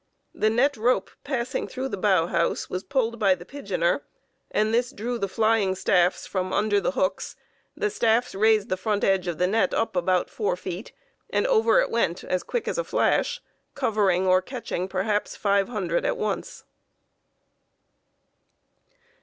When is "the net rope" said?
0.33-1.11